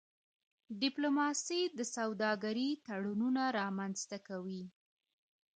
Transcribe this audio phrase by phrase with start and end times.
[0.81, 4.63] ډيپلوماسي د سوداګری تړونونه رامنځته کوي.